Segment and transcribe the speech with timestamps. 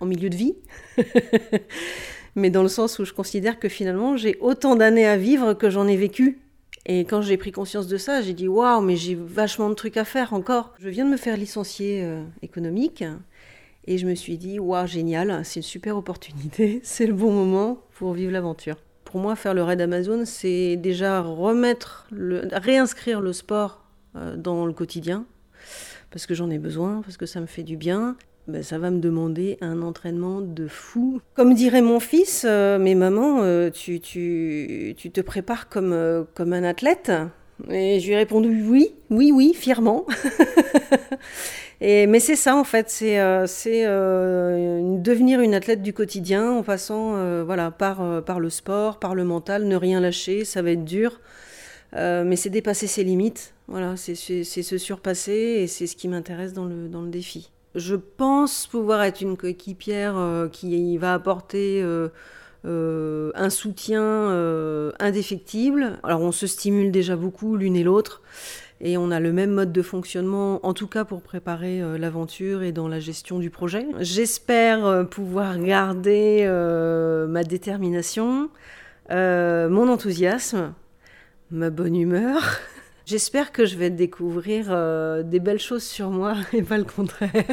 [0.00, 0.54] en milieu de vie.
[2.36, 5.70] mais dans le sens où je considère que finalement j'ai autant d'années à vivre que
[5.70, 6.38] j'en ai vécu.
[6.86, 9.96] Et quand j'ai pris conscience de ça, j'ai dit waouh, mais j'ai vachement de trucs
[9.96, 10.72] à faire encore.
[10.78, 13.04] Je viens de me faire licencier euh, économique
[13.86, 17.82] et je me suis dit waouh, génial, c'est une super opportunité, c'est le bon moment
[17.94, 18.76] pour vivre l'aventure.
[19.04, 23.84] Pour moi, faire le raid Amazon, c'est déjà remettre, le, réinscrire le sport
[24.16, 25.26] euh, dans le quotidien
[26.10, 28.16] parce que j'en ai besoin, parce que ça me fait du bien,
[28.50, 31.20] ben, ça va me demander un entraînement de fou.
[31.34, 36.64] Comme dirait mon fils, euh, mais maman, euh, tu, te prépares comme, euh, comme un
[36.64, 37.12] athlète
[37.70, 40.04] Et je lui ai répondu oui, oui, oui, fièrement.
[41.82, 43.16] Mais c'est ça en fait, c'est
[43.86, 48.02] devenir une athlète du quotidien en passant voilà, par,
[48.38, 51.22] le sport, par le mental, ne rien lâcher, ça va être dur.
[51.94, 56.66] mais c'est dépasser ses limites, voilà, c'est se surpasser et c'est ce qui m'intéresse dans
[56.66, 57.50] le défi.
[57.74, 62.08] Je pense pouvoir être une coéquipière euh, qui va apporter euh,
[62.64, 64.28] euh, un soutien
[64.98, 65.98] indéfectible.
[66.02, 68.22] Alors on se stimule déjà beaucoup l'une et l'autre
[68.82, 72.72] et on a le même mode de fonctionnement, en tout cas pour préparer l'aventure et
[72.72, 73.86] dans la gestion du projet.
[73.98, 76.46] J'espère pouvoir garder
[77.28, 78.48] ma détermination,
[79.10, 80.72] mon enthousiasme,
[81.50, 82.58] ma bonne humeur.
[83.06, 87.44] J'espère que je vais découvrir euh, des belles choses sur moi et pas le contraire.